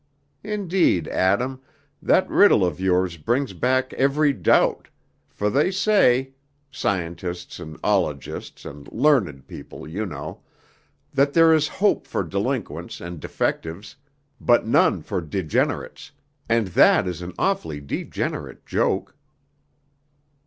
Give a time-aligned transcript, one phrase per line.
[0.43, 1.61] Indeed, Adam,
[2.01, 4.87] that riddle of yours brings back every doubt,
[5.29, 6.33] for they say
[6.71, 10.41] scientists and ologists and learned people, you know
[11.13, 13.95] that there is hope for delinquents and defectives,
[14.39, 16.11] but none for degenerates,
[16.49, 19.15] and that is an awfully degenerate joke."